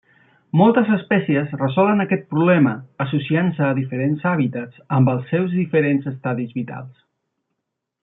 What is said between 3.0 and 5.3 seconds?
associant-se a diferents hàbitats amb